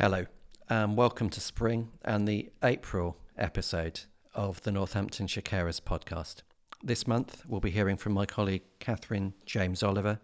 [0.00, 0.26] Hello,
[0.68, 6.42] and welcome to spring and the April episode of the Northamptonshire Carers podcast.
[6.80, 10.20] This month, we'll be hearing from my colleague Catherine James Oliver,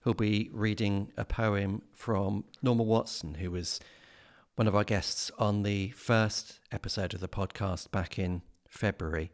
[0.00, 3.80] who'll be reading a poem from Norma Watson, who was
[4.56, 9.32] one of our guests on the first episode of the podcast back in February.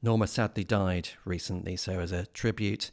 [0.00, 2.92] Norma sadly died recently, so as a tribute,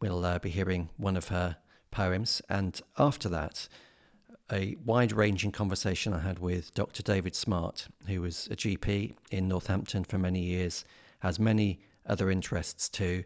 [0.00, 1.56] we'll uh, be hearing one of her
[1.90, 2.40] poems.
[2.48, 3.66] And after that,
[4.50, 7.02] a wide ranging conversation I had with Dr.
[7.02, 10.84] David Smart, who was a GP in Northampton for many years,
[11.20, 13.24] has many other interests too.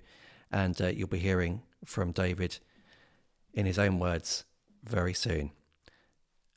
[0.50, 2.58] And uh, you'll be hearing from David
[3.54, 4.44] in his own words
[4.84, 5.52] very soon.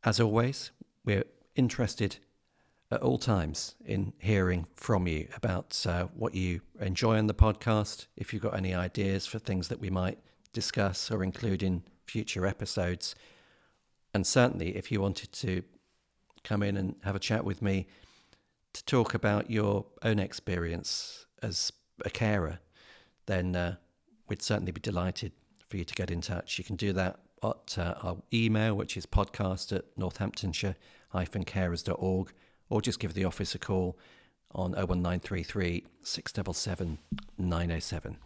[0.03, 0.71] As always,
[1.03, 2.17] we're interested
[2.91, 8.07] at all times in hearing from you about uh, what you enjoy on the podcast,
[8.15, 10.19] if you've got any ideas for things that we might
[10.53, 13.15] discuss or include in future episodes
[14.15, 15.61] and certainly, if you wanted to
[16.45, 17.85] come in and have a chat with me
[18.71, 21.73] to talk about your own experience as
[22.05, 22.59] a carer,
[23.25, 23.75] then uh,
[24.29, 25.33] we'd certainly be delighted
[25.67, 26.57] for you to get in touch.
[26.57, 32.33] You can do that at uh, our email, which is podcast at northamptonshire-carers.org,
[32.69, 33.99] or just give the office a call
[34.51, 36.99] on 01933 677
[37.37, 38.17] 907.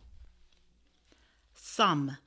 [1.56, 2.18] Some,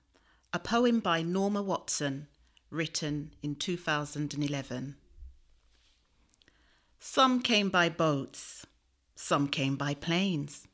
[0.52, 2.26] a poem by Norma Watson
[2.72, 4.96] written in 2011.
[6.98, 8.66] Some came by boats,
[9.14, 10.66] some came by planes.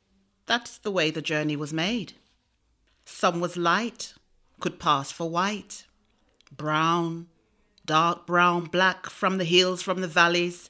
[0.45, 2.13] That's the way the journey was made.
[3.03, 4.13] Some was light,
[4.59, 5.85] could pass for white,
[6.55, 7.27] brown,
[7.85, 10.69] dark brown, black from the hills, from the valleys,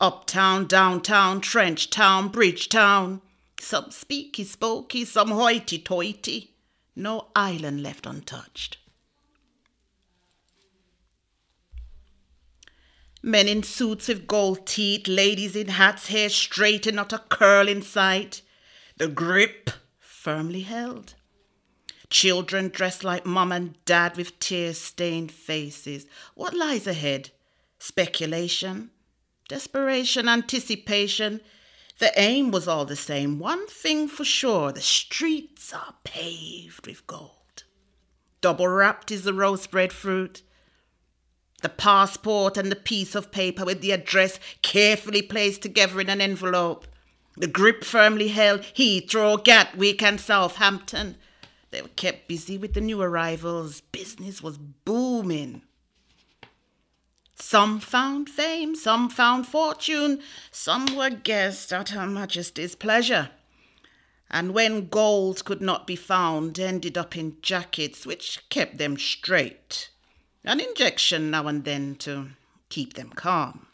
[0.00, 3.20] uptown, downtown, trench town, bridge town.
[3.60, 6.54] Some speaky, spoky, some hoity toity,
[6.96, 8.78] no island left untouched.
[13.26, 17.66] Men in suits with gold teeth, ladies in hats, hair straight and not a curl
[17.66, 18.40] in sight.
[18.98, 19.68] The grip
[19.98, 21.14] firmly held.
[22.08, 26.06] Children dressed like mum and dad with tear stained faces.
[26.36, 27.30] What lies ahead?
[27.80, 28.92] Speculation,
[29.48, 31.40] desperation, anticipation.
[31.98, 33.40] The aim was all the same.
[33.40, 37.64] One thing for sure the streets are paved with gold.
[38.40, 40.42] Double wrapped is the roast breadfruit
[41.62, 46.20] the passport and the piece of paper with the address carefully placed together in an
[46.20, 46.86] envelope.
[47.36, 51.16] The grip firmly held Heathrow, Gatwick, and Southampton.
[51.70, 53.80] They were kept busy with the new arrivals.
[53.80, 55.62] Business was booming.
[57.34, 63.30] Some found fame, some found fortune, some were guests at Her Majesty's pleasure.
[64.30, 69.90] And when gold could not be found, ended up in jackets which kept them straight
[70.46, 72.28] an injection now and then to
[72.68, 73.66] keep them calm.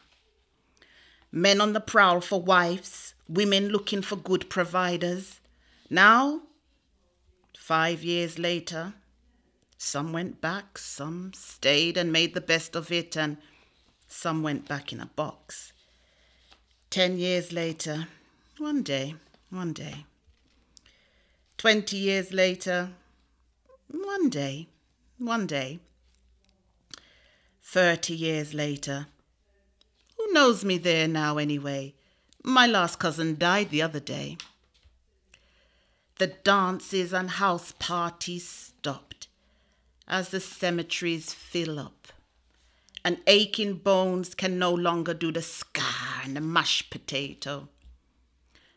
[1.31, 5.41] Men on the prowl for wives, women looking for good providers.
[5.89, 6.41] Now,
[7.57, 8.95] five years later,
[9.77, 13.37] some went back, some stayed and made the best of it, and
[14.09, 15.73] some went back in a box.
[16.91, 18.09] Ten years later,
[18.59, 19.15] one day,
[19.51, 20.05] one day.
[21.57, 22.91] Twenty years later,
[23.89, 24.69] one day,
[25.19, 25.81] one day.
[27.73, 29.07] 30 years later.
[30.19, 31.95] Who knows me there now, anyway?
[32.45, 34.37] My last cousin died the other day.
[36.19, 39.27] The dances and house parties stopped
[40.07, 42.09] as the cemeteries fill up,
[43.07, 45.81] and aching bones can no longer do the ska
[46.23, 47.71] and the mashed potato.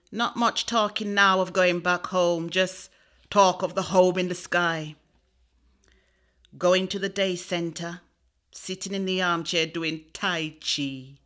[0.10, 2.90] Not much talking now of going back home, just
[3.30, 4.96] talk of the home in the sky.
[6.58, 8.00] Going to the day centre,
[8.56, 11.18] sitting in the armchair doing Tai Chi,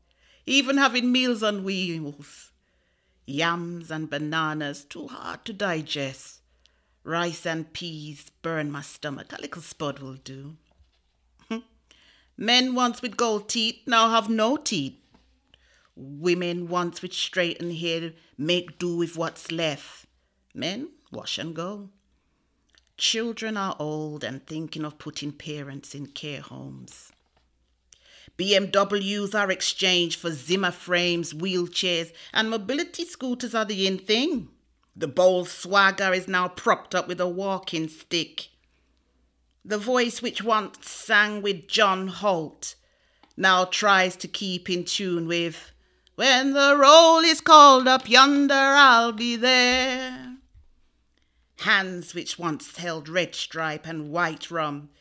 [0.45, 2.51] even having meals on wheels.
[3.25, 6.41] Yams and bananas, too hard to digest.
[7.03, 9.31] Rice and peas burn my stomach.
[9.31, 10.57] A little spud will do.
[11.47, 11.59] Hmm.
[12.35, 14.97] Men once with gold teeth now have no teeth.
[15.96, 20.08] Women once with straightened hair make do with what's left.
[20.55, 21.90] Men wash and go.
[22.97, 27.11] Children are old and thinking of putting parents in care homes.
[28.40, 34.47] BMWs are exchanged for Zimmer frames, wheelchairs, and mobility scooters are the in thing.
[34.96, 38.47] The bold swagger is now propped up with a walking stick.
[39.66, 42.76] The voice which once sang with John Holt
[43.36, 45.74] now tries to keep in tune with
[46.16, 50.38] When the roll is called up yonder, I'll be there.
[51.59, 54.91] Hands which once held red stripe and white rum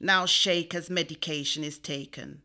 [0.00, 2.42] now shake as medication is taken.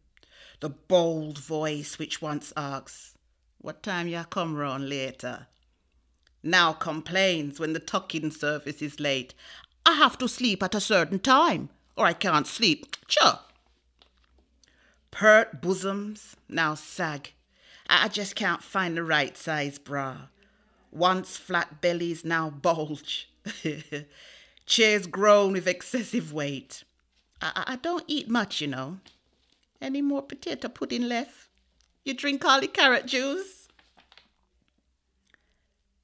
[0.64, 3.16] The bold voice which once asks,
[3.58, 5.48] What time ya come round later?
[6.42, 9.34] Now complains when the tucking service is late.
[9.86, 11.68] I have to sleep at a certain time,
[11.98, 12.96] or I can't sleep.
[13.10, 13.40] Sure.
[15.12, 17.34] Pert bosoms now sag.
[17.90, 20.28] I just can't find the right size bra.
[20.94, 23.30] Once flat bellies now bulge.
[24.66, 26.86] Chairs groan with excessive weight.
[27.42, 29.00] I, I don't eat much, you know.
[29.84, 31.50] Any more potato pudding left?
[32.06, 33.68] You drink all the carrot juice?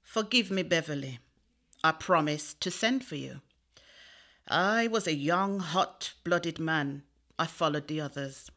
[0.03, 1.19] Forgive me, Beverly.
[1.81, 3.39] I promised to send for you.
[4.49, 7.03] I was a young, hot blooded man.
[7.39, 8.51] I followed the others.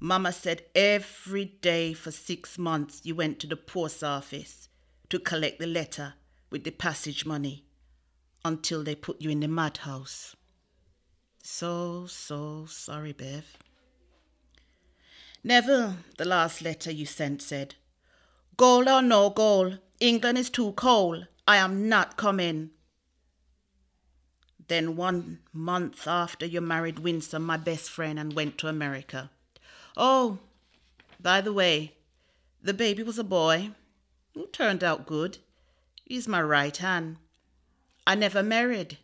[0.00, 4.68] Mama said every day for six months you went to the post office
[5.10, 6.14] to collect the letter
[6.50, 7.64] with the passage money
[8.44, 10.34] until they put you in the madhouse.
[11.44, 13.56] So, so sorry, Bev.
[15.46, 17.76] Neville, the last letter you sent said,
[18.56, 21.28] Goal or no goal, England is too cold.
[21.46, 22.70] I am not coming.
[24.66, 29.30] Then one month after you married Winston, my best friend, and went to America.
[29.96, 30.40] Oh,
[31.20, 31.92] by the way,
[32.60, 33.70] the baby was a boy.
[34.34, 35.38] It turned out good.
[36.04, 37.18] He's my right hand.
[38.04, 38.98] I never married.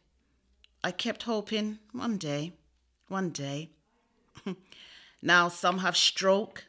[0.82, 2.54] I kept hoping one day,
[3.06, 3.70] one day.
[5.22, 6.64] now some have stroke,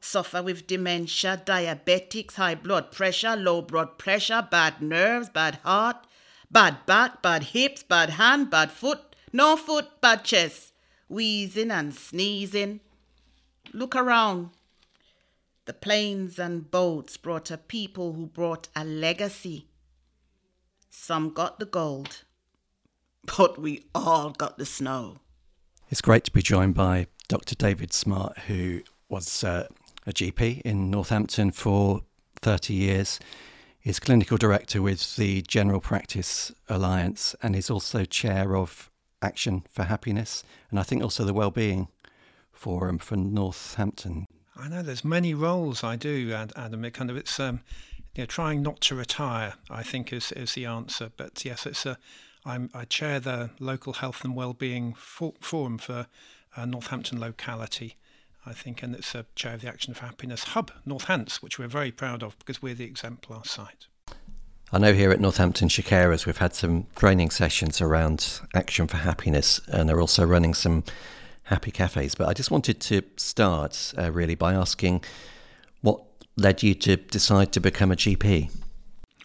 [0.00, 6.06] suffer with dementia, diabetics, high blood pressure, low blood pressure, bad nerves, bad heart,
[6.50, 10.72] bad back, bad hips, bad hand, bad foot, no foot, bad chest,
[11.08, 12.80] wheezing and sneezing.
[13.72, 14.50] Look around.
[15.66, 19.68] The planes and boats brought a people who brought a legacy.
[20.90, 22.24] Some got the gold,
[23.38, 25.18] but we all got the snow.
[25.90, 27.54] It's great to be joined by Dr.
[27.54, 29.66] David Smart, who was uh,
[30.06, 32.02] a GP in Northampton for
[32.42, 33.20] 30 years.
[33.82, 38.90] is clinical director with the General Practice Alliance and is also chair of
[39.22, 41.88] Action for Happiness and I think also the Wellbeing
[42.52, 44.26] Forum for Northampton.
[44.56, 46.84] I know there's many roles I do, Adam.
[46.84, 47.60] It kind of it's um,
[48.14, 49.54] you know, trying not to retire.
[49.68, 51.10] I think is is the answer.
[51.16, 51.98] But yes, it's a.
[52.46, 56.06] I'm, I chair the local health and wellbeing for, forum for
[56.56, 57.96] uh, Northampton locality.
[58.46, 61.66] I think, and it's a chair of the Action for Happiness Hub, Northants, which we're
[61.66, 63.86] very proud of because we're the exemplar site.
[64.70, 69.60] I know here at Northampton Carers we've had some training sessions around Action for Happiness
[69.68, 70.84] and are also running some
[71.44, 72.14] happy cafes.
[72.14, 75.04] But I just wanted to start uh, really by asking
[75.80, 76.02] what
[76.36, 78.50] led you to decide to become a GP?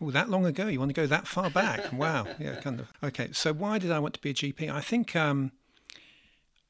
[0.02, 0.68] Oh, that long ago?
[0.68, 1.92] You want to go that far back?
[1.92, 2.28] wow.
[2.40, 2.92] Yeah, kind of.
[3.04, 4.72] Okay, so why did I want to be a GP?
[4.72, 5.52] I think um,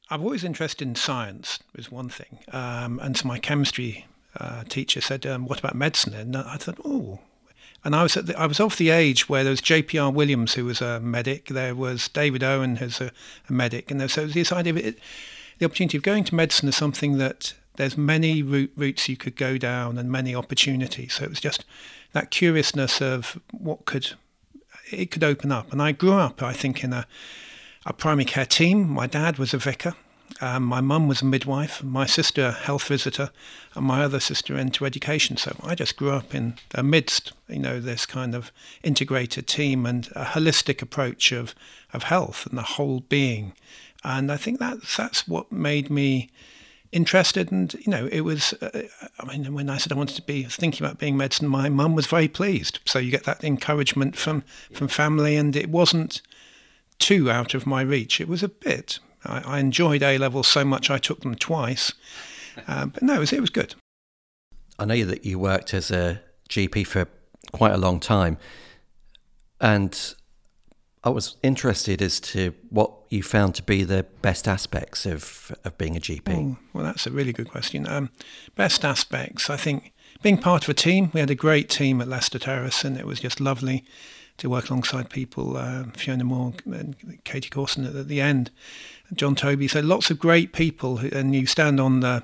[0.10, 2.40] I've always interested in science, is one thing.
[2.52, 4.08] Um, and so my chemistry
[4.40, 6.14] uh, teacher said, um, What about medicine?
[6.14, 7.20] And I thought, Oh,
[7.84, 10.12] and I was the, I was of the age where there was J.P.R.
[10.12, 11.48] Williams, who was a medic.
[11.48, 13.12] There was David Owen, who's a,
[13.48, 15.00] a medic, and there, so this idea of it,
[15.60, 19.38] the opportunity of going to medicine is something that there's many route, routes you could
[19.38, 21.14] go down and many opportunities.
[21.14, 21.64] So it was just
[22.12, 24.12] that curiousness of what could
[24.92, 25.72] it could open up.
[25.72, 27.08] And I grew up, I think, in a,
[27.86, 28.90] a primary care team.
[28.90, 29.96] My dad was a vicar.
[30.42, 33.32] Um, my mum was a midwife, my sister a health visitor,
[33.76, 35.38] and my other sister into education.
[35.38, 38.52] So I just grew up in amidst, you know, this kind of
[38.84, 41.56] integrated team and a holistic approach of,
[41.92, 43.54] of health and the whole being.
[44.04, 46.30] And I think that's that's what made me
[46.92, 48.82] interested and you know it was uh,
[49.20, 51.94] i mean when i said i wanted to be thinking about being medicine my mum
[51.94, 54.44] was very pleased so you get that encouragement from
[54.74, 56.24] from family and it wasn't
[57.00, 60.64] too out of my reach it was a bit i, I enjoyed a levels so
[60.64, 61.94] much i took them twice
[62.68, 63.76] uh, but no it was, it was good
[64.78, 67.08] i know that you worked as a gp for
[67.52, 68.38] quite a long time
[69.62, 70.16] and
[71.04, 75.78] I was interested as to what you found to be the best aspects of, of
[75.78, 76.30] being a GP.
[76.30, 77.88] Oh, well, that's a really good question.
[77.88, 78.10] Um,
[78.56, 81.10] best aspects, I think, being part of a team.
[81.14, 83.86] We had a great team at Leicester Terrace, and it was just lovely
[84.40, 88.52] to work alongside people, uh, Fiona Moore and Katie Corson at, at the end,
[89.14, 89.68] John Toby.
[89.68, 92.24] So lots of great people, and you stand on the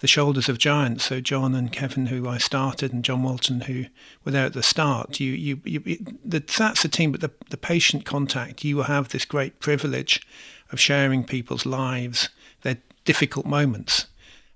[0.00, 1.04] the shoulders of giants.
[1.04, 3.84] So John and Kevin, who I started, and John Walton, who
[4.24, 5.20] were there at the start.
[5.20, 8.64] You, you, you the, that's the team, but the, the patient contact.
[8.64, 10.20] You have this great privilege
[10.72, 12.30] of sharing people's lives,
[12.62, 14.06] their difficult moments,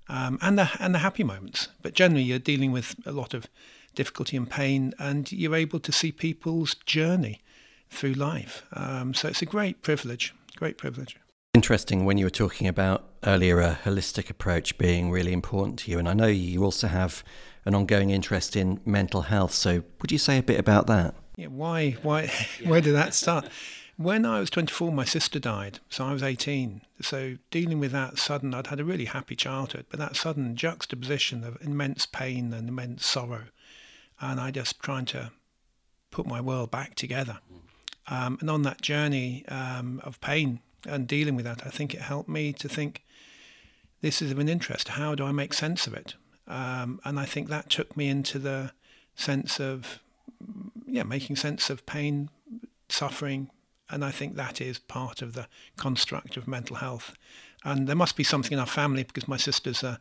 [0.09, 1.69] um, and the and the happy moments.
[1.81, 3.47] But generally, you're dealing with a lot of
[3.97, 7.41] difficulty and pain, and you're able to see people's journey
[7.89, 8.63] through life.
[8.73, 11.17] Um, so it's a great privilege, great privilege.
[11.53, 15.97] Interesting when you were talking about earlier a holistic approach being really important to you,
[15.97, 17.23] and I know you also have
[17.65, 19.51] an ongoing interest in mental health.
[19.51, 21.15] So, would you say a bit about that?
[21.35, 21.91] Yeah, why?
[22.03, 22.31] Why?
[22.63, 23.49] Where did that start?
[23.97, 26.81] When I was 24, my sister died, so I was 18.
[27.01, 31.43] So dealing with that sudden, I'd had a really happy childhood, but that sudden juxtaposition
[31.43, 33.45] of immense pain and immense sorrow,
[34.19, 35.31] and I just trying to
[36.11, 37.39] put my world back together.
[38.07, 42.01] Um, and on that journey um, of pain and dealing with that, I think it
[42.01, 43.03] helped me to think
[44.01, 44.89] this is of an interest.
[44.89, 46.15] How do I make sense of it?
[46.47, 48.71] Um, and I think that took me into the
[49.15, 49.99] sense of,
[50.85, 52.29] yeah, making sense of pain,
[52.87, 53.49] suffering,
[53.89, 57.13] and I think that is part of the construct of mental health.
[57.63, 59.99] And there must be something in our family because my sister's a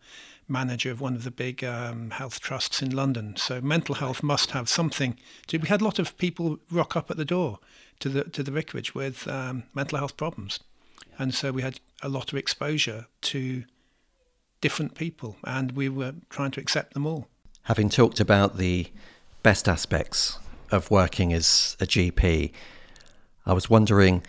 [0.49, 3.37] manager of one of the big um, health trusts in London.
[3.37, 5.19] So mental health must have something.
[5.49, 7.59] To, we had a lot of people rock up at the door
[8.01, 10.61] to the to the vicarage with um, mental health problems,
[11.19, 13.65] and so we had a lot of exposure to
[14.61, 17.29] different people, and we were trying to accept them all.
[17.63, 18.87] Having talked about the
[19.43, 20.39] best aspects
[20.71, 22.53] of working as a GP,
[23.45, 24.23] I was wondering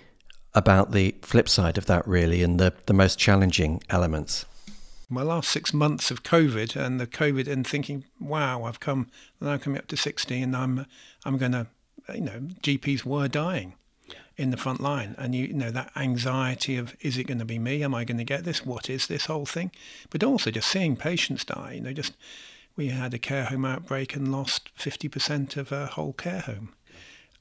[0.54, 4.46] about the flip side of that, really, and the, the most challenging elements.
[5.10, 9.08] My last six months of COVID and the COVID and thinking, wow, I've come
[9.40, 10.86] now coming up to sixty, and I'm
[11.24, 11.68] I'm going to,
[12.14, 13.74] you know, GPs were dying
[14.38, 15.16] in the front line.
[15.18, 17.84] And you, you, know that anxiety of is it going to be me?
[17.84, 18.66] Am i going to get this?
[18.66, 19.72] What is this whole thing?
[20.10, 22.14] But also just seeing patients die you know just
[22.76, 26.74] we had a care home outbreak and lost 50% of a whole care home.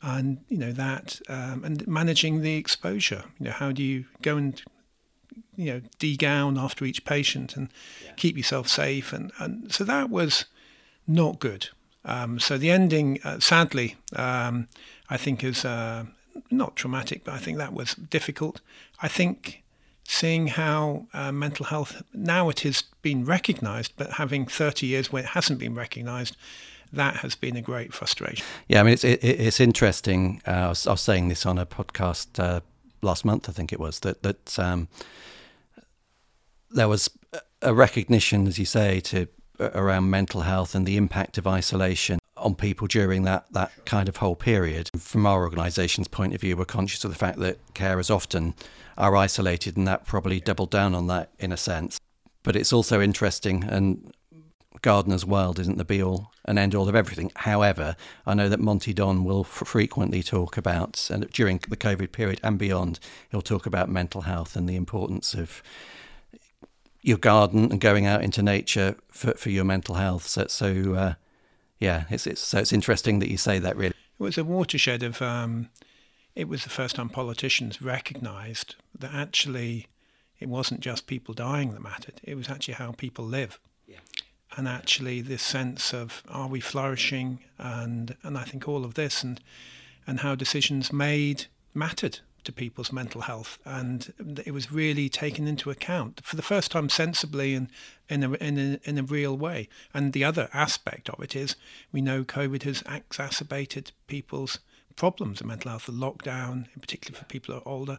[0.02, 4.37] And you know that um, and managing the exposure you know how do you go
[4.37, 4.61] and
[5.56, 7.68] you know degown after each patient and
[8.04, 8.12] yeah.
[8.16, 10.44] keep yourself safe and and so that was
[11.06, 11.68] not good
[12.04, 14.68] um, so the ending uh, sadly um,
[15.08, 16.04] I think is uh,
[16.50, 18.60] not traumatic, but I think that was difficult.
[19.00, 19.62] I think
[20.04, 25.22] seeing how uh, mental health now it has been recognised, but having 30 years where
[25.22, 26.36] it hasn't been recognised,
[26.92, 28.44] that has been a great frustration.
[28.68, 30.40] Yeah, I mean, it's it, it's interesting.
[30.46, 32.60] Uh, I, was, I, was, saying this on a podcast uh,
[33.02, 34.88] last month, I think it was that that um,
[36.70, 37.11] there was
[37.62, 42.54] a recognition, as you say, to around mental health and the impact of isolation on
[42.54, 44.90] people during that, that kind of whole period.
[44.99, 48.54] From our organisation's point of view, we're conscious of the fact that carers often
[48.99, 51.99] are isolated, and that probably doubled down on that in a sense.
[52.42, 54.12] But it's also interesting, and
[54.82, 57.32] Gardeners' World isn't the be all and end all of everything.
[57.35, 57.96] However,
[58.26, 62.40] I know that Monty Don will f- frequently talk about, and during the COVID period
[62.42, 65.62] and beyond, he'll talk about mental health and the importance of
[67.06, 70.26] your garden and going out into nature for, for your mental health.
[70.26, 71.14] So, so uh,
[71.78, 73.76] yeah, it's, it's so it's interesting that you say that.
[73.76, 75.22] Really, it was a watershed of.
[75.22, 75.70] Um,
[76.34, 79.86] it was the first time politicians recognised that actually
[80.38, 82.20] it wasn't just people dying that mattered.
[82.22, 83.58] It was actually how people live.
[83.86, 84.00] Yeah.
[84.54, 89.22] And actually, this sense of are we flourishing, and and I think all of this,
[89.22, 89.40] and
[90.08, 94.12] and how decisions made mattered to people's mental health, and
[94.44, 97.68] it was really taken into account for the first time sensibly and
[98.08, 99.68] in a, in a, in a real way.
[99.92, 101.56] And the other aspect of it is
[101.92, 104.58] we know COVID has exacerbated people's
[104.96, 107.98] problems of mental health, the lockdown, in particular for people who are older,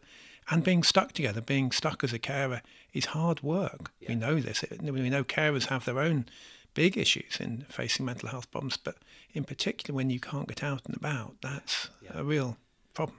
[0.50, 2.62] and being stuck together, being stuck as a carer
[2.94, 3.92] is hard work.
[4.00, 4.10] Yeah.
[4.10, 4.64] We know this.
[4.82, 6.26] We know carers have their own
[6.74, 8.98] big issues in facing mental health problems, but
[9.34, 12.12] in particular when you can't get out and about, that's yeah.
[12.14, 12.58] a real
[12.94, 13.18] problem.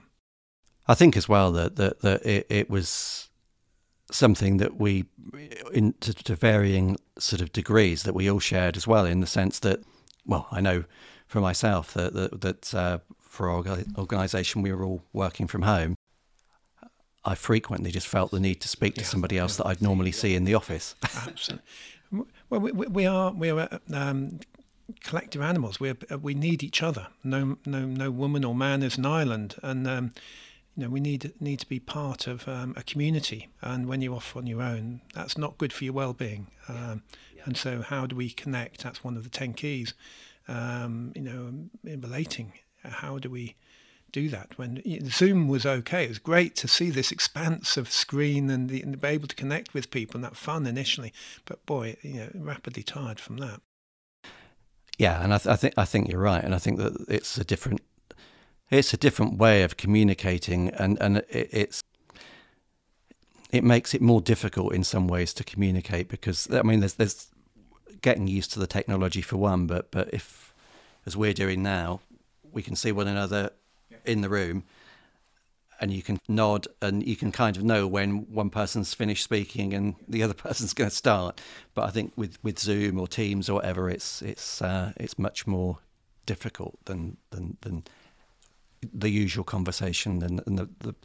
[0.89, 3.29] I think as well that that, that it, it was
[4.11, 5.05] something that we,
[5.71, 9.05] in to, to, varying sort of degrees, that we all shared as well.
[9.05, 9.81] In the sense that,
[10.25, 10.85] well, I know
[11.27, 13.63] for myself that that, that uh, for our
[13.99, 15.95] organisation we were all working from home.
[17.23, 20.11] I frequently just felt the need to speak to yeah, somebody else that I'd normally
[20.11, 20.95] see in the office.
[21.03, 21.65] Absolutely.
[22.49, 24.39] Well, we, we are we are um,
[25.03, 25.79] collective animals.
[25.79, 27.07] We we need each other.
[27.23, 30.13] No no no woman or man is an island, and um,
[30.75, 34.15] you know, we need need to be part of um, a community, and when you're
[34.15, 36.47] off on your own, that's not good for your well-being.
[36.67, 37.03] Um,
[37.35, 37.43] yeah.
[37.45, 38.83] And so, how do we connect?
[38.83, 39.93] That's one of the ten keys.
[40.47, 43.55] Um, you know, in relating, how do we
[44.11, 44.57] do that?
[44.57, 48.81] When Zoom was okay, it was great to see this expanse of screen and, the,
[48.81, 51.13] and be able to connect with people and that fun initially.
[51.45, 53.61] But boy, you know, rapidly tired from that.
[54.97, 57.37] Yeah, and I, th- I think I think you're right, and I think that it's
[57.37, 57.81] a different
[58.69, 61.83] it's a different way of communicating, and and it, it's
[63.51, 67.27] it makes it more difficult in some ways to communicate because I mean there's there's
[68.01, 70.53] getting used to the technology for one, but but if
[71.05, 72.01] as we're doing now,
[72.51, 73.51] we can see one another
[74.05, 74.63] in the room,
[75.79, 79.73] and you can nod and you can kind of know when one person's finished speaking
[79.73, 81.41] and the other person's going to start.
[81.73, 85.47] But I think with, with Zoom or Teams or whatever, it's it's uh, it's much
[85.47, 85.79] more
[86.25, 87.83] difficult than than, than
[88.93, 90.95] the usual conversation and, and the, the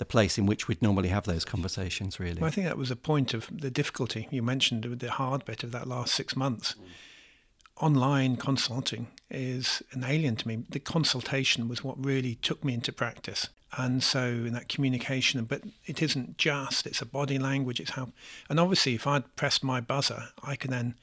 [0.00, 2.40] the place in which we'd normally have those conversations, really.
[2.40, 5.44] Well, I think that was a point of the difficulty you mentioned, with the hard
[5.44, 6.74] bit of that last six months.
[6.74, 7.84] Mm.
[7.84, 10.64] Online consulting is an alien to me.
[10.70, 13.50] The consultation was what really took me into practice.
[13.76, 18.08] And so in that communication, but it isn't just, it's a body language, it's how,
[18.48, 20.94] and obviously if I'd pressed my buzzer, I could then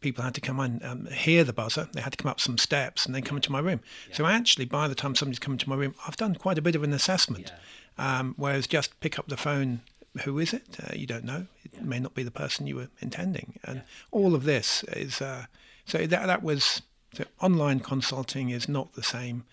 [0.00, 1.88] people had to come and um, hear the buzzer.
[1.92, 3.80] They had to come up some steps and then come into my room.
[4.08, 4.16] Yeah.
[4.16, 6.74] So actually, by the time somebody's come into my room, I've done quite a bit
[6.74, 7.52] of an assessment.
[7.98, 8.18] Yeah.
[8.18, 9.80] Um, whereas just pick up the phone,
[10.24, 10.64] who is it?
[10.82, 11.46] Uh, you don't know.
[11.64, 11.82] It yeah.
[11.82, 13.58] may not be the person you were intending.
[13.64, 15.46] And all of this is uh,
[15.86, 16.82] so that that was
[17.14, 19.44] so online consulting is not the same,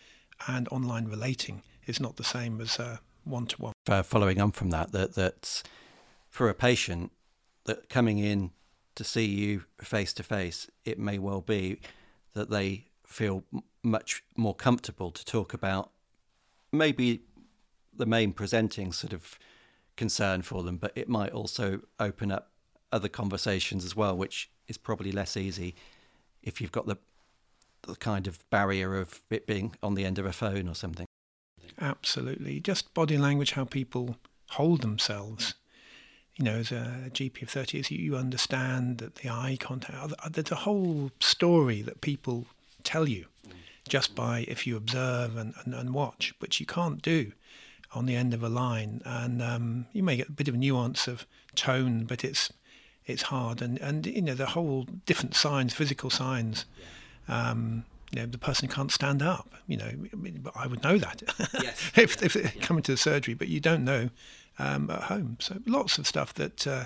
[0.48, 2.80] and online relating is not the same as
[3.24, 3.74] one to one.
[4.04, 5.64] Following on from that, that that
[6.30, 7.12] for a patient
[7.66, 8.52] that coming in
[8.96, 11.80] to see you face to face, it may well be
[12.34, 13.44] that they feel
[13.84, 15.92] much more comfortable to talk about
[16.72, 17.22] maybe
[17.94, 19.38] the main presenting sort of
[19.98, 22.52] concern for them, but it might also open up
[22.92, 25.76] other conversations as well, which is probably less easy
[26.42, 26.98] if you've got the
[27.84, 31.06] the kind of barrier of it being on the end of a phone or something.
[31.80, 34.18] Absolutely, just body language, how people
[34.52, 35.56] hold themselves.
[36.42, 40.12] You know, as a GP of thirty years, you understand that the eye contact.
[40.32, 42.48] There's a whole story that people
[42.84, 43.28] tell you
[43.88, 47.34] just by if you observe and, and, and watch, which you can't do
[47.94, 51.08] on the end of a line, and um, you may get a bit of nuance
[51.08, 52.52] of tone, but it's
[53.06, 56.66] it's hard, and and you know the whole different signs, physical signs.
[57.28, 59.54] Um, you know, the person can't stand up.
[59.68, 59.92] You know,
[60.42, 61.22] but I would know that
[61.62, 61.92] yes.
[61.96, 62.50] if, if yeah.
[62.62, 64.10] coming to the surgery, but you don't know
[64.60, 65.38] um, at home.
[65.40, 66.86] So lots of stuff that, uh,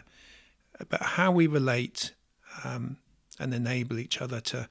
[0.89, 2.13] but how we relate
[2.63, 2.97] um,
[3.39, 4.69] and enable each other to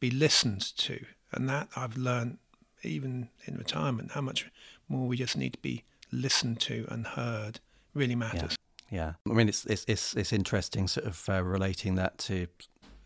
[0.00, 2.38] be listened to, and that I've learned
[2.82, 4.46] even in retirement how much
[4.88, 5.82] more we just need to be
[6.12, 7.60] listened to and heard
[7.94, 8.56] really matters.
[8.90, 9.32] Yeah, yeah.
[9.32, 12.46] I mean, it's it's it's, it's interesting, sort of uh, relating that to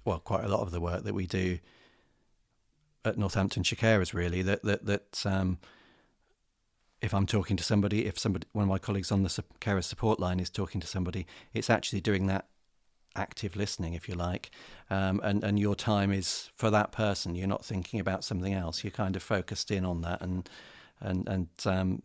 [0.05, 1.59] well, quite a lot of the work that we do
[3.05, 4.43] at Northamptonshire Carers, really.
[4.43, 5.59] That that that um,
[7.01, 10.21] if I'm talking to somebody, if somebody, one of my colleagues on the carer support
[10.21, 12.47] line is talking to somebody, it's actually doing that
[13.17, 14.51] active listening, if you like,
[14.91, 17.35] um, and and your time is for that person.
[17.35, 18.85] You're not thinking about something else.
[18.85, 20.49] You're kind of focused in on that, and
[21.01, 22.03] and and um,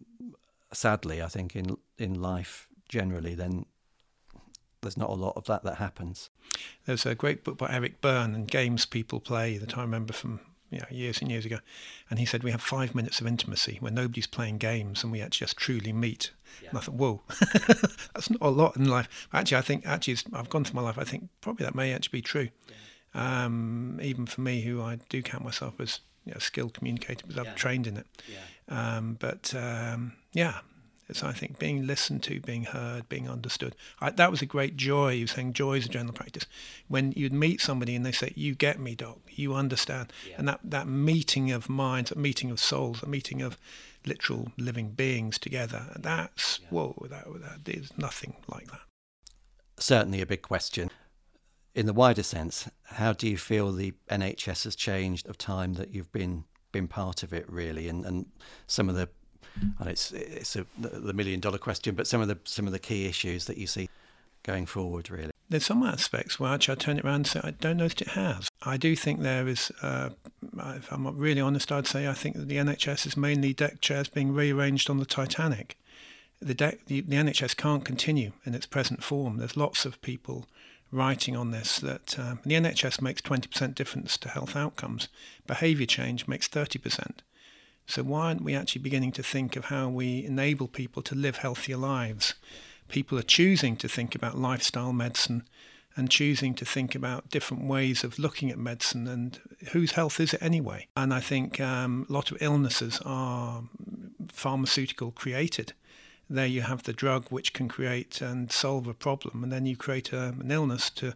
[0.73, 3.65] sadly, I think in in life generally, then
[4.81, 6.29] there's not a lot of that that happens.
[6.85, 10.39] There's a great book by Eric Berne and games people play that I remember from
[10.75, 11.59] you know, years and years ago,
[12.09, 15.21] and he said we have five minutes of intimacy where nobody's playing games and we
[15.21, 16.31] actually just truly meet.
[16.61, 16.69] Yeah.
[16.69, 17.21] And I thought, whoa,
[18.13, 19.27] that's not a lot in life.
[19.33, 20.97] Actually, I think actually I've gone through my life.
[20.97, 22.49] I think probably that may actually be true.
[22.67, 23.45] Yeah.
[23.45, 27.47] Um, even for me, who I do count myself as you know, skilled communicator because
[27.47, 28.07] I've trained in it.
[28.67, 30.59] Um, but um, yeah,
[31.07, 33.75] it's I think being listened to, being heard, being understood.
[33.99, 35.11] I, that was a great joy.
[35.11, 36.45] You were saying joy is a general practice.
[36.87, 39.19] When you'd meet somebody and they say, "You get me, doc.
[39.29, 40.35] You understand," yeah.
[40.37, 43.57] and that that meeting of minds, a meeting of souls, a meeting of
[44.05, 45.85] literal living beings together.
[45.95, 46.67] That's yeah.
[46.71, 47.07] whoa.
[47.09, 47.25] That,
[47.63, 48.81] that is nothing like that.
[49.77, 50.89] Certainly a big question.
[51.75, 55.93] In the wider sense, how do you feel the NHS has changed of time that
[55.93, 58.25] you've been been part of it really, and and
[58.65, 59.07] some of the
[59.79, 62.79] and it's it's a, the million dollar question, but some of the some of the
[62.79, 63.89] key issues that you see
[64.43, 65.31] going forward, really.
[65.49, 68.09] There's some aspects where I turn it around and say I don't know if it
[68.09, 68.49] has.
[68.63, 69.71] I do think there is.
[69.81, 70.09] Uh,
[70.57, 74.07] if I'm really honest, I'd say I think that the NHS is mainly deck chairs
[74.07, 75.77] being rearranged on the Titanic.
[76.41, 79.37] The, deck, the, the NHS can't continue in its present form.
[79.37, 80.45] There's lots of people
[80.91, 85.07] writing on this that um, the NHS makes 20% difference to health outcomes.
[85.47, 87.19] Behaviour change makes 30%.
[87.87, 91.37] So why aren't we actually beginning to think of how we enable people to live
[91.37, 92.33] healthier lives?
[92.87, 95.43] People are choosing to think about lifestyle medicine
[95.95, 99.39] and choosing to think about different ways of looking at medicine and
[99.71, 100.87] whose health is it anyway?
[100.97, 103.63] And I think um, a lot of illnesses are
[104.29, 105.73] pharmaceutical created
[106.29, 109.75] there you have the drug which can create and solve a problem, and then you
[109.75, 111.13] create a, um, an illness to.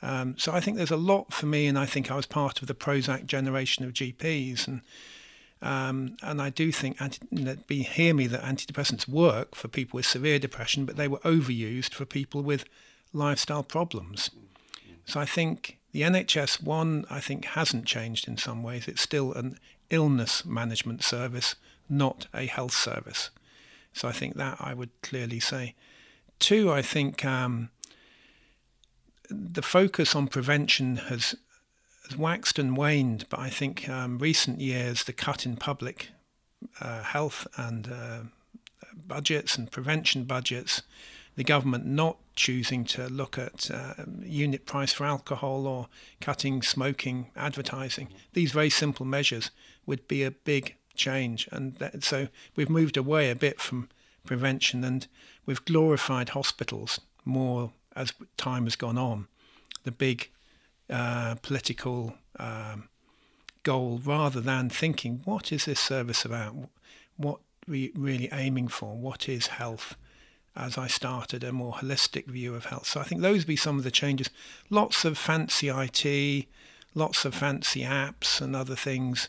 [0.00, 2.60] Um, so I think there's a lot for me, and I think I was part
[2.60, 4.80] of the Prozac generation of GPs, and
[5.60, 10.06] um, and I do think anti, be hear me that antidepressants work for people with
[10.06, 12.64] severe depression, but they were overused for people with
[13.12, 14.30] lifestyle problems.
[15.04, 18.86] So I think the NHS one I think hasn't changed in some ways.
[18.86, 19.58] It's still an
[19.90, 21.54] illness management service,
[21.88, 23.30] not a health service.
[23.92, 25.74] So I think that I would clearly say.
[26.38, 27.70] Two, I think um,
[29.28, 31.34] the focus on prevention has, has,
[32.16, 36.10] waxed and waned, but I think um, recent years the cut in public
[36.80, 38.20] uh, health and uh,
[38.94, 40.82] budgets and prevention budgets,
[41.36, 45.88] the government not choosing to look at uh, unit price for alcohol or
[46.20, 48.08] cutting smoking advertising.
[48.32, 49.50] These very simple measures
[49.86, 51.48] would be a big change.
[51.50, 53.88] And that, so we've moved away a bit from
[54.26, 55.06] prevention and
[55.46, 59.26] we've glorified hospitals more as time has gone on.
[59.84, 60.30] The big
[60.90, 62.88] uh, political um,
[63.62, 66.54] goal rather than thinking, what is this service about?
[67.16, 68.96] What we really aiming for?
[68.96, 69.96] What is health?
[70.56, 72.86] As I started a more holistic view of health.
[72.86, 74.28] So I think those would be some of the changes.
[74.70, 76.46] Lots of fancy IT,
[76.94, 79.28] lots of fancy apps and other things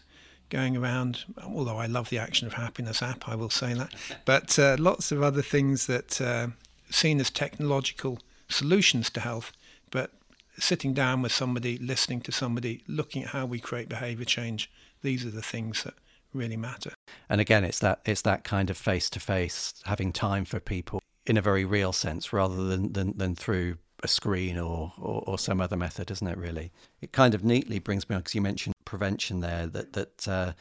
[0.49, 1.25] going around.
[1.43, 3.93] Although I love the Action of Happiness app, I will say that.
[4.25, 6.47] But uh, lots of other things that uh,
[6.89, 9.51] seen as technological solutions to health,
[9.91, 10.11] but
[10.59, 14.71] sitting down with somebody, listening to somebody, looking at how we create behaviour change.
[15.01, 15.93] These are the things that
[16.33, 16.93] really matter.
[17.29, 21.01] And again, it's that it's that kind of face to face, having time for people
[21.25, 25.37] in a very real sense, rather than than, than through a screen or, or, or
[25.37, 26.37] some other method, isn't it?
[26.37, 29.67] Really, it kind of neatly brings me on because you mentioned prevention there.
[29.67, 30.53] That that uh,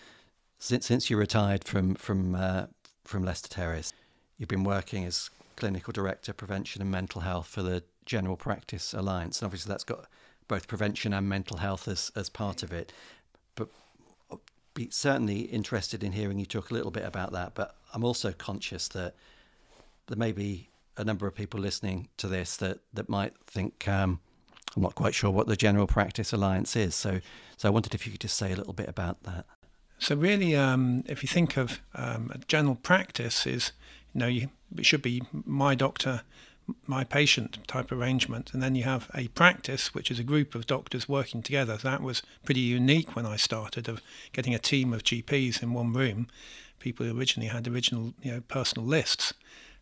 [0.59, 2.67] since since you retired from from uh,
[3.05, 3.93] from Leicester Terrace,
[4.37, 9.41] you've been working as clinical director prevention and mental health for the General Practice Alliance,
[9.41, 10.07] and obviously that's got
[10.49, 12.93] both prevention and mental health as as part of it.
[13.55, 13.69] But
[14.75, 17.55] be certainly interested in hearing you talk a little bit about that.
[17.55, 19.15] But I'm also conscious that
[20.07, 24.21] there may be a number of people listening to this that that might think um,
[24.75, 26.95] I'm not quite sure what the General Practice Alliance is.
[26.95, 27.21] So,
[27.57, 29.45] so I wondered if you could just say a little bit about that.
[29.99, 33.73] So really, um, if you think of um, a general practice, is
[34.15, 36.23] you know you, it should be my doctor,
[36.87, 40.67] my patient type arrangement, and then you have a practice, which is a group of
[40.67, 41.77] doctors working together.
[41.77, 44.03] That was pretty unique when I started of
[44.33, 46.29] getting a team of GPs in one room.
[46.79, 49.33] People who originally had original you know personal lists,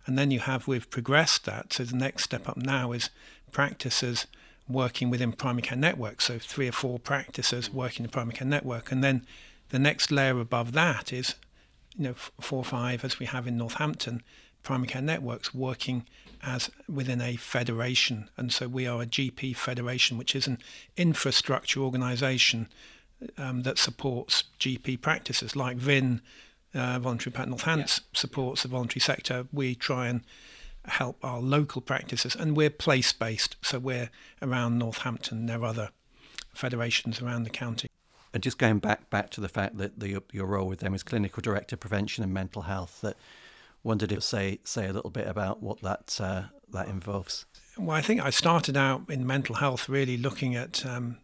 [0.06, 1.72] and then you have we've progressed that.
[1.72, 3.10] So the next step up now is
[3.52, 4.26] practices
[4.68, 6.20] working within primary care network.
[6.20, 9.26] So three or four practices working in the primary care network, and then
[9.70, 11.34] the next layer above that is
[11.96, 14.22] you know four or five as we have in Northampton
[14.66, 16.04] primary care networks working
[16.42, 18.28] as within a federation.
[18.36, 20.58] And so we are a GP federation, which is an
[20.96, 22.68] infrastructure organisation
[23.38, 26.20] um, that supports GP practices like VIN,
[26.74, 28.04] uh, Voluntary Impact Northants yeah.
[28.12, 29.46] supports the voluntary sector.
[29.52, 30.22] We try and
[30.84, 35.46] help our local practices, and we're place based, so we're around Northampton.
[35.46, 35.90] There are other
[36.54, 37.88] federations around the county.
[38.32, 41.02] And just going back back to the fact that the, your role with them is
[41.02, 43.00] clinical director, prevention and mental health.
[43.00, 43.16] That
[43.86, 47.46] wondered if say say a little bit about what that uh, that involves.
[47.78, 51.18] Well, I think I started out in mental health really looking at um,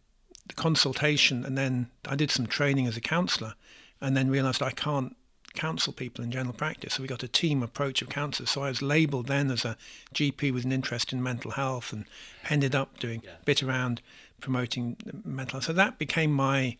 [0.47, 3.53] the consultation, and then I did some training as a counsellor,
[3.99, 5.15] and then realised I can't
[5.55, 6.93] counsel people in general practice.
[6.93, 8.49] So we got a team approach of counsellors.
[8.49, 9.77] So I was labelled then as a
[10.15, 12.05] GP with an interest in mental health, and
[12.49, 13.31] ended up doing yeah.
[13.41, 14.01] a bit around
[14.39, 15.65] promoting mental health.
[15.65, 16.77] So that became my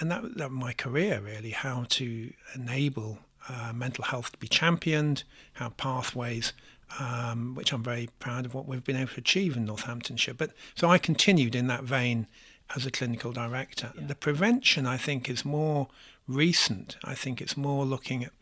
[0.00, 5.24] and that, that my career really, how to enable uh, mental health to be championed,
[5.54, 6.52] how pathways,
[6.98, 10.34] um, which I'm very proud of what we've been able to achieve in Northamptonshire.
[10.34, 12.26] But so I continued in that vein
[12.74, 13.92] as a clinical director.
[13.96, 14.06] Yeah.
[14.08, 15.88] The prevention, I think, is more
[16.26, 16.96] recent.
[17.04, 18.32] I think it's more looking at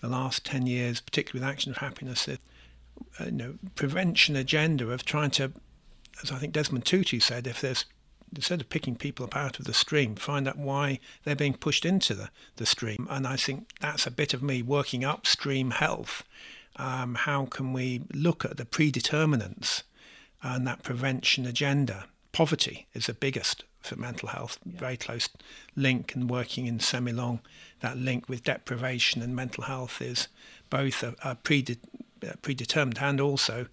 [0.00, 2.36] the last 10 years, particularly with Action of Happiness, uh,
[3.24, 5.52] you know, prevention agenda of trying to,
[6.22, 7.84] as I think Desmond Tutu said, if there's
[8.34, 11.84] instead of picking people up out of the stream, find out why they're being pushed
[11.84, 13.06] into the, the stream.
[13.10, 16.24] And I think that's a bit of me working upstream health.
[16.76, 19.82] Um, how can we look at the predeterminants
[20.42, 22.06] and that prevention agenda?
[22.32, 24.78] Poverty is the biggest for mental health, yeah.
[24.78, 25.28] very close
[25.76, 27.40] link, and working in Semilong,
[27.80, 30.28] that link with deprivation and mental health is
[30.70, 31.78] both a, a prede-
[32.40, 33.66] predetermined and also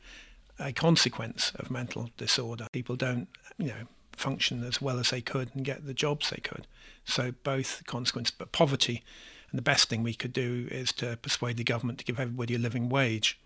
[0.59, 2.67] a consequence of mental disorder.
[2.71, 3.87] People don't, you know,
[4.19, 6.67] function as well as they could and get the jobs they could.
[7.05, 9.03] So both consequences, but poverty,
[9.51, 12.55] and the best thing we could do is to persuade the government to give everybody
[12.55, 13.39] a living wage.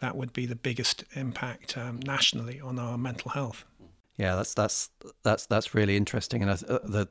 [0.00, 3.64] That would be the biggest impact um, nationally on our mental health.
[4.16, 4.90] Yeah, that's that's
[5.22, 7.08] that's that's really interesting, and uh, the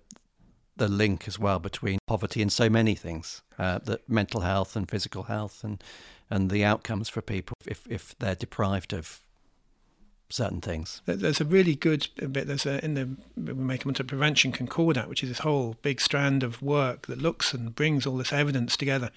[0.77, 4.89] the link as well between poverty and so many things, uh, that mental health and
[4.89, 5.83] physical health, and
[6.29, 9.21] and the outcomes for people if if they're deprived of
[10.29, 11.01] certain things.
[11.05, 12.47] There's a really good bit.
[12.47, 15.99] There's a in the we make them into prevention concordat, which is this whole big
[15.99, 19.09] strand of work that looks and brings all this evidence together.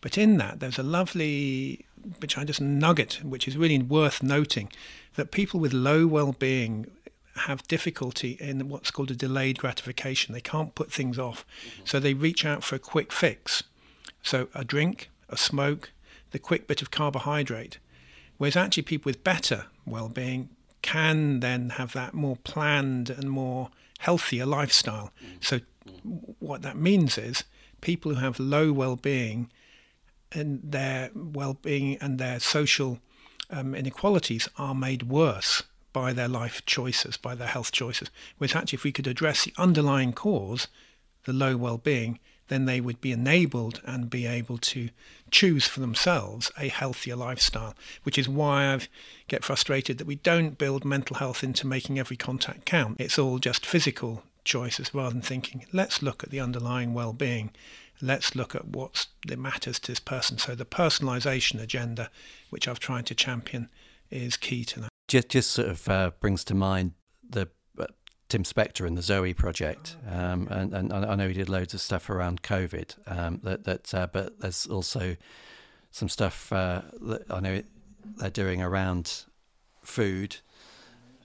[0.00, 1.86] But in that, there's a lovely,
[2.20, 4.70] which I just nugget, which is really worth noting,
[5.16, 6.86] that people with low well-being
[7.34, 10.34] have difficulty in what's called a delayed gratification.
[10.34, 11.82] They can't put things off, mm-hmm.
[11.84, 13.62] so they reach out for a quick fix.
[14.22, 15.92] So a drink, a smoke,
[16.30, 17.78] the quick bit of carbohydrate.
[18.36, 20.50] Whereas actually people with better well-being
[20.82, 25.10] can then have that more planned and more healthier lifestyle.
[25.22, 25.44] Mm.
[25.44, 25.60] So
[26.38, 27.44] what that means is
[27.80, 29.50] people who have low well-being
[30.32, 32.98] and their well-being and their social
[33.50, 35.62] um, inequalities are made worse
[35.92, 38.10] by their life choices, by their health choices.
[38.36, 40.68] Whereas actually, if we could address the underlying cause,
[41.24, 44.90] the low well-being, then they would be enabled and be able to
[45.30, 48.80] choose for themselves a healthier lifestyle, which is why I
[49.28, 53.00] get frustrated that we don't build mental health into making every contact count.
[53.00, 57.50] It's all just physical choices rather than thinking, let's look at the underlying well-being.
[58.00, 59.06] Let's look at what
[59.36, 60.38] matters to this person.
[60.38, 62.10] So the personalisation agenda,
[62.50, 63.68] which I've tried to champion,
[64.10, 64.88] is key to that.
[65.08, 66.92] Just, just sort of uh, brings to mind
[67.28, 67.48] the
[68.28, 71.80] Tim Spector and the Zoe project, um, and, and I know he did loads of
[71.80, 72.94] stuff around COVID.
[73.06, 75.16] Um, that that, uh, but there's also
[75.90, 77.62] some stuff uh, that I know
[78.16, 79.24] they're doing around
[79.82, 80.36] food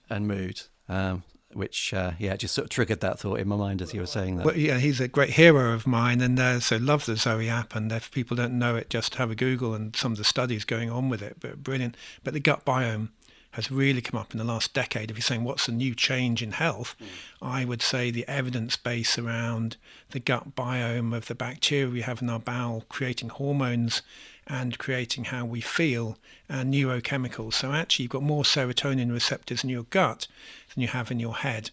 [0.10, 0.62] and mood.
[0.88, 1.24] Um,
[1.56, 4.08] which uh, yeah just sort of triggered that thought in my mind as you were
[4.08, 4.46] saying that.
[4.46, 7.76] Well, yeah, he's a great hero of mine, and uh, so love the Zoe app.
[7.76, 10.66] And if people don't know it, just have a Google and some of the studies
[10.66, 11.38] going on with it.
[11.40, 11.96] But brilliant.
[12.24, 13.10] But the gut biome
[13.54, 15.12] has really come up in the last decade.
[15.12, 17.08] If you're saying what's the new change in health, mm.
[17.40, 19.78] I would say the evidence base around
[20.10, 24.02] the gut biome of the bacteria we have in our bowel creating hormones
[24.48, 26.18] and creating how we feel
[26.50, 27.54] and neurochemicals.
[27.54, 30.28] So actually, you've got more serotonin receptors in your gut
[30.74, 31.70] than you have in your head.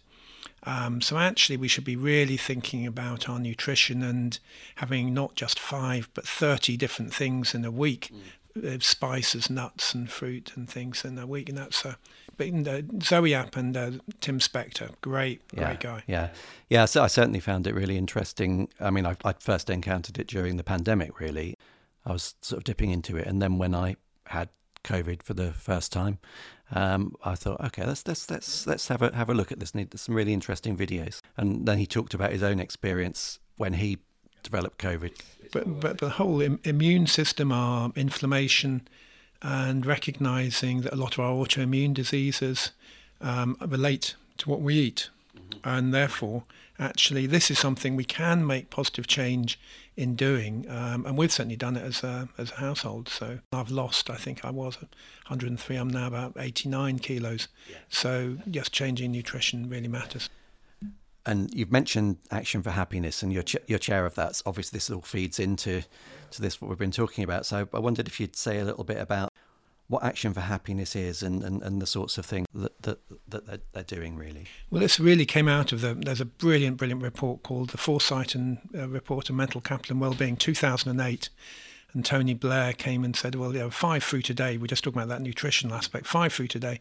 [0.63, 4.37] Um, so actually, we should be really thinking about our nutrition and
[4.75, 8.19] having not just five but 30 different things in a week mm
[8.79, 11.97] spices, nuts, and fruit and things in a week, and that's a
[12.37, 16.03] but uh, Zoe App and uh, Tim Spector, great, yeah, great guy.
[16.07, 16.29] Yeah,
[16.69, 16.85] yeah.
[16.85, 18.69] So I certainly found it really interesting.
[18.79, 21.19] I mean, I, I first encountered it during the pandemic.
[21.19, 21.57] Really,
[22.05, 23.95] I was sort of dipping into it, and then when I
[24.27, 24.49] had
[24.83, 26.19] COVID for the first time,
[26.71, 29.71] um, I thought, okay, let's let's let's let's have a have a look at this.
[29.71, 33.73] And There's some really interesting videos, and then he talked about his own experience when
[33.73, 33.99] he
[34.43, 35.13] developed COVID
[35.51, 38.87] but, but the whole Im- immune system, our inflammation,
[39.41, 42.71] and recognizing that a lot of our autoimmune diseases
[43.19, 45.09] um, relate to what we eat.
[45.35, 45.67] Mm-hmm.
[45.67, 46.43] And therefore,
[46.79, 49.59] actually, this is something we can make positive change
[49.97, 50.65] in doing.
[50.69, 53.09] Um, and we've certainly done it as a, as a household.
[53.09, 57.47] So I've lost, I think I was 103, I'm now about 89 kilos.
[57.69, 57.77] Yeah.
[57.89, 60.29] So just changing nutrition really matters.
[61.25, 64.41] And you've mentioned Action for Happiness, and your ch- your chair of that.
[64.45, 65.83] Obviously, this all feeds into
[66.31, 67.45] to this what we've been talking about.
[67.45, 69.31] So I wondered if you'd say a little bit about
[69.91, 73.61] what Action for Happiness is and, and, and the sorts of things that, that, that
[73.73, 74.45] they're, doing, really.
[74.69, 75.93] Well, this really came out of the.
[75.93, 80.01] There's a brilliant, brilliant report called the Foresight and uh, Report on Mental Capital and
[80.01, 81.29] Wellbeing, 2008.
[81.93, 84.55] And Tony Blair came and said, well, you know, five fruit a day.
[84.55, 86.07] We're just talking about that nutritional aspect.
[86.07, 86.79] Five fruit a day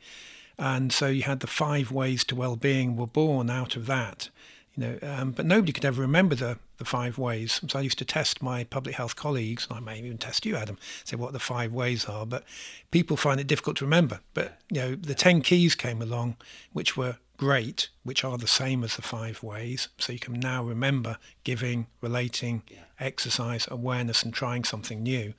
[0.61, 4.29] and so you had the five ways to well-being were born out of that
[4.75, 7.61] you know um, but nobody could ever remember the, the five ways.
[7.68, 10.57] So i used to test my public health colleagues and i may even test you
[10.57, 12.44] adam say what the five ways are but
[12.90, 14.20] people find it difficult to remember.
[14.35, 16.37] But you know the 10 keys came along
[16.73, 19.88] which were great which are the same as the five ways.
[19.99, 22.81] So you can now remember giving relating yeah.
[22.99, 25.33] exercise awareness and trying something new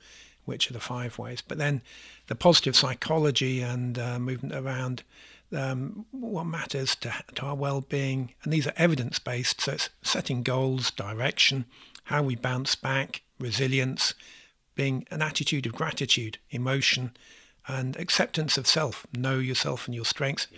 [0.44, 1.42] which are the five ways.
[1.42, 1.82] But then
[2.26, 5.02] the positive psychology and uh, movement around
[5.54, 9.60] um, what matters to, to our well-being, and these are evidence-based.
[9.60, 11.66] So it's setting goals, direction,
[12.04, 14.14] how we bounce back, resilience,
[14.74, 17.12] being an attitude of gratitude, emotion,
[17.68, 20.48] and acceptance of self, know yourself and your strengths,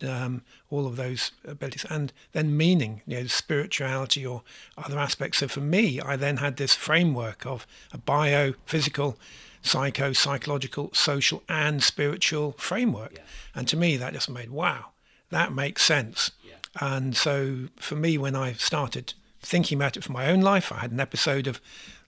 [0.00, 0.24] yeah.
[0.24, 4.42] um, all of those abilities, and then meaning, you know, spirituality or
[4.76, 5.38] other aspects.
[5.38, 9.18] So for me, I then had this framework of a bio, physical,
[9.62, 13.14] psycho, psychological, social, and spiritual framework.
[13.14, 13.22] Yeah.
[13.54, 14.86] And to me, that just made wow,
[15.30, 16.30] that makes sense.
[16.46, 16.54] Yeah.
[16.78, 20.78] And so for me, when I started thinking about it for my own life, I
[20.78, 21.60] had an episode of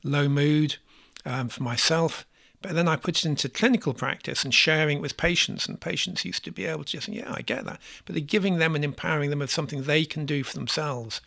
[0.05, 0.77] low mood
[1.25, 2.27] um, for myself
[2.63, 6.25] but then I put it into clinical practice and sharing it with patients, and patients
[6.25, 7.81] used to be able to just, yeah, I get that.
[8.05, 11.21] But they're giving them and empowering them of something they can do for themselves.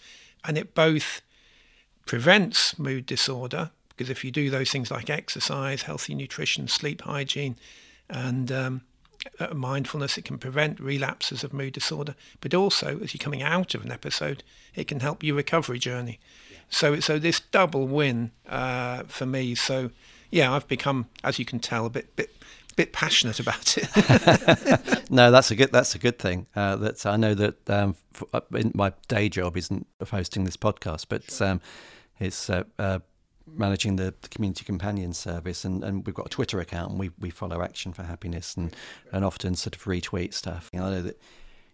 [0.43, 1.21] And it both
[2.05, 7.55] prevents mood disorder, because if you do those things like exercise, healthy nutrition, sleep hygiene,
[8.09, 8.81] and um,
[9.39, 10.17] uh, mindfulness.
[10.17, 13.91] It can prevent relapses of mood disorder, but also as you're coming out of an
[13.91, 14.43] episode,
[14.75, 16.19] it can help your recovery journey.
[16.51, 16.57] Yeah.
[16.69, 19.55] So, so this double win uh, for me.
[19.55, 19.91] So,
[20.35, 22.29] yeah, I've become, as you can tell, a bit bit
[22.75, 25.09] bit passionate about it.
[25.09, 26.47] no, that's a good that's a good thing.
[26.53, 27.95] Uh, that I know that um,
[28.33, 28.41] uh,
[28.73, 31.61] my day job isn't hosting this podcast, but um,
[32.19, 32.99] it's uh, uh,
[33.47, 37.11] managing the, the, community companion service, and, and we've got a Twitter account, and we,
[37.17, 38.75] we follow Action for Happiness, and
[39.13, 40.69] and often sort of retweet stuff.
[40.73, 41.21] You know, I know that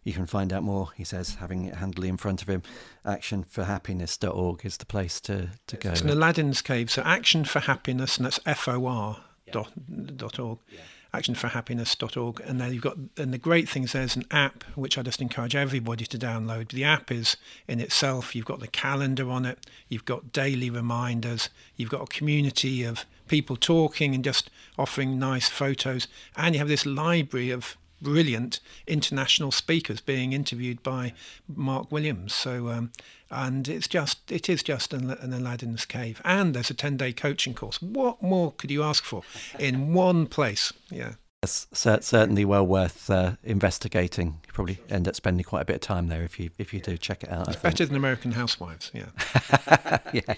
[0.04, 2.64] you can find out more, he says, having it handily in front of him.
[3.06, 5.92] Actionforhappiness.org is the place to, to go.
[5.92, 6.90] It's an Aladdin's Cave.
[6.90, 9.72] So Action for Happiness, and that's F O R dot,
[10.18, 10.60] dot org.
[10.70, 10.80] Yeah.
[11.14, 15.02] Actionforhappiness.org, and then you've got and the great thing is there's an app which I
[15.02, 16.70] just encourage everybody to download.
[16.70, 17.36] The app is
[17.68, 19.60] in itself you've got the calendar on it,
[19.90, 25.50] you've got daily reminders, you've got a community of people talking and just offering nice
[25.50, 31.14] photos, and you have this library of brilliant international speakers being interviewed by
[31.48, 32.34] Mark Williams.
[32.34, 32.92] So, um,
[33.30, 37.14] and it's just it is just an, an Aladdin's cave, and there's a ten day
[37.14, 37.82] coaching course.
[37.82, 39.24] What more could you ask for
[39.60, 40.74] in one place?
[40.90, 41.14] Yeah.
[41.44, 44.42] It's certainly well worth uh, investigating.
[44.46, 46.80] You probably end up spending quite a bit of time there if you if you
[46.80, 47.48] do check it out.
[47.48, 49.98] It's better than American Housewives, yeah.
[50.14, 50.36] yeah.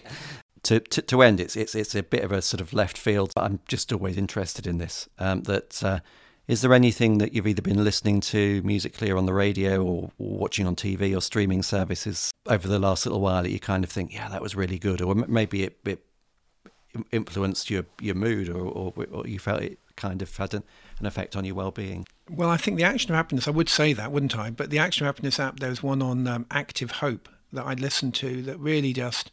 [0.64, 3.34] To, to, to end, it's it's it's a bit of a sort of left field,
[3.36, 5.10] but I'm just always interested in this.
[5.20, 6.00] Um, that uh,
[6.48, 10.12] is there anything that you've either been listening to musically or on the radio or,
[10.18, 13.90] watching on TV or streaming services over the last little while that you kind of
[13.90, 16.04] think, yeah, that was really good, or maybe it, it
[17.12, 20.64] influenced your your mood, or, or, or you felt it kind of had an,
[21.00, 22.06] an effect on your well-being?
[22.30, 24.50] Well, I think the Action of Happiness, I would say that, wouldn't I?
[24.50, 28.16] But the Action of Happiness app, there's one on um, Active Hope that I listened
[28.16, 29.32] to that really just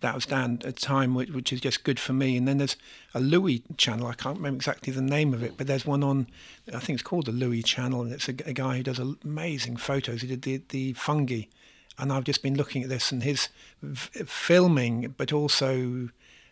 [0.00, 2.36] that was down at a time which, which is just good for me.
[2.36, 2.76] And then there's
[3.14, 4.06] a Louis channel.
[4.06, 6.26] I can't remember exactly the name of it, but there's one on,
[6.74, 9.76] I think it's called the Louis channel, and it's a, a guy who does amazing
[9.76, 10.22] photos.
[10.22, 11.42] He did the, the fungi.
[11.98, 13.50] And I've just been looking at this and his
[13.82, 16.08] v- filming, but also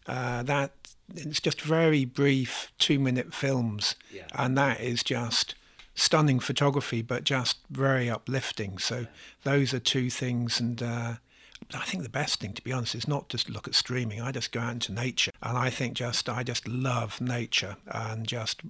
[0.07, 0.73] uh, that
[1.15, 3.97] it's just very brief two minute films.
[4.13, 4.27] Yeah.
[4.35, 5.55] And that is just
[5.95, 8.77] stunning photography, but just very uplifting.
[8.77, 9.07] So
[9.45, 10.61] those are two things.
[10.61, 11.15] And, uh,
[11.75, 14.21] I think the best thing, to be honest, is not just look at streaming.
[14.21, 18.27] I just go out into nature, and I think just I just love nature and
[18.27, 18.63] just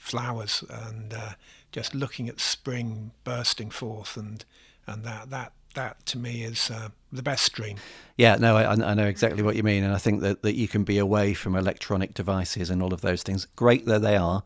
[0.00, 1.32] flowers and uh,
[1.72, 4.44] just looking at spring bursting forth, and
[4.86, 7.76] and that that that to me is uh, the best stream.
[8.16, 10.66] Yeah, no, I, I, know exactly what you mean, and I think that, that you
[10.66, 13.46] can be away from electronic devices and all of those things.
[13.54, 14.42] Great that they are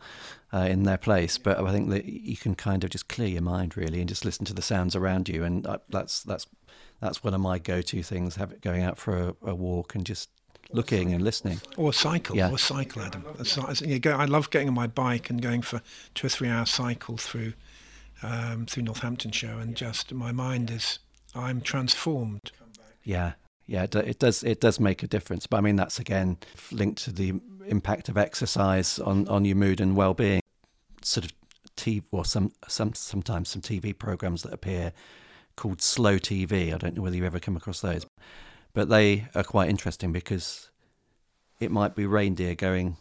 [0.52, 3.42] uh, in their place, but I think that you can kind of just clear your
[3.42, 6.46] mind really and just listen to the sounds around you, and uh, that's that's
[7.02, 8.36] that's one of my go-to things.
[8.36, 10.30] Have it going out for a, a walk and just
[10.70, 11.60] looking and listening.
[11.76, 12.48] Or cycle, yeah.
[12.48, 13.24] or cycle, Adam.
[13.36, 15.82] I love getting on my bike and going for
[16.14, 17.54] two or three hour cycle through
[18.22, 21.00] um, through Northamptonshire, and just my mind is
[21.34, 22.52] I'm transformed.
[23.02, 23.32] Yeah,
[23.66, 24.44] yeah, it does.
[24.44, 25.48] It does make a difference.
[25.48, 26.38] But I mean, that's again
[26.70, 27.34] linked to the
[27.66, 30.40] impact of exercise on, on your mood and well being.
[31.02, 31.32] Sort of
[31.76, 34.92] TV, or some some sometimes some TV programs that appear
[35.62, 36.74] called Slow TV.
[36.74, 38.04] I don't know whether you ever come across those,
[38.74, 40.70] but they are quite interesting because
[41.60, 42.96] it might be reindeer going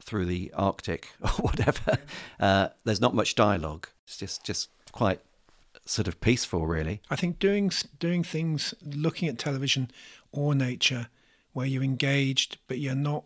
[0.00, 1.98] through the Arctic or whatever.
[2.40, 3.88] Uh, there's not much dialogue.
[4.06, 5.20] It's just just quite
[5.84, 7.02] sort of peaceful, really.
[7.10, 9.90] I think doing doing things, looking at television
[10.32, 11.08] or nature,
[11.52, 13.24] where you're engaged but you're not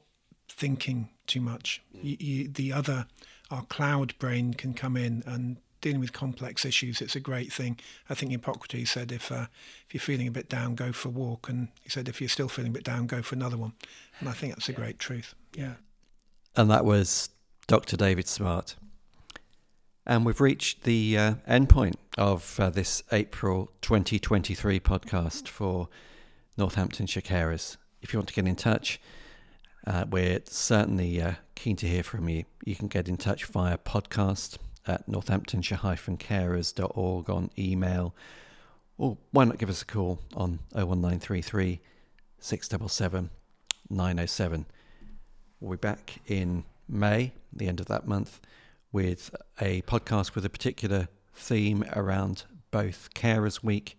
[0.48, 1.82] thinking too much.
[1.92, 3.06] You, you, the other,
[3.48, 7.78] our cloud brain can come in and dealing with complex issues, it's a great thing.
[8.08, 9.46] I think Hippocrates said if uh,
[9.86, 12.28] if you're feeling a bit down, go for a walk, and he said if you're
[12.28, 13.72] still feeling a bit down, go for another one.
[14.18, 15.34] And I think that's a great truth.
[15.54, 15.74] Yeah.
[16.56, 17.30] And that was
[17.66, 17.96] Dr.
[17.96, 18.76] David Smart.
[20.06, 25.88] And we've reached the uh, end point of uh, this April 2023 podcast for
[26.56, 27.76] Northamptonshire Carers.
[28.02, 29.00] If you want to get in touch,
[29.86, 32.44] uh, we're certainly uh, keen to hear from you.
[32.64, 38.14] You can get in touch via podcast at northamptonshire-carers.org on email,
[38.98, 41.80] or why not give us a call on 01933
[42.38, 43.30] 677
[43.88, 44.66] 907.
[45.60, 48.40] We'll be back in May, the end of that month,
[48.92, 53.98] with a podcast with a particular theme around both Carers Week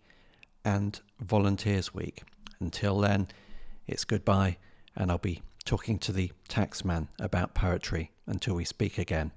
[0.64, 2.24] and Volunteers Week.
[2.60, 3.28] Until then,
[3.88, 4.58] it's goodbye,
[4.96, 9.32] and I'll be talking to the taxman about poetry until we speak again.